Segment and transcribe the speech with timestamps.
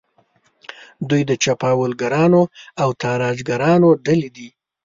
[1.09, 2.41] دوی د چپاولګرانو
[2.81, 4.49] او تاراجګرانو ډلې دي.